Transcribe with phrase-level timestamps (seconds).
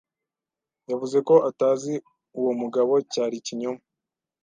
[0.89, 1.93] Yavuze ko atazi
[2.39, 3.81] uwo mugabo, cyari ikinyoma.